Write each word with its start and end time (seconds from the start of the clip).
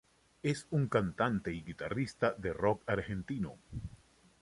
Es 0.41 0.65
un 0.71 0.87
cantante 0.87 1.53
y 1.53 1.61
guitarrista 1.61 2.31
de 2.33 2.51
rock 2.53 2.81
argentino. 2.89 3.59